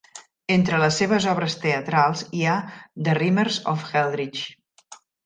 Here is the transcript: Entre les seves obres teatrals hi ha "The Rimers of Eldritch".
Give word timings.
Entre 0.53 0.77
les 0.83 0.95
seves 1.01 1.27
obres 1.33 1.55
teatrals 1.65 2.23
hi 2.37 2.41
ha 2.45 2.55
"The 3.09 3.15
Rimers 3.19 3.61
of 3.75 3.85
Eldritch". 4.03 4.43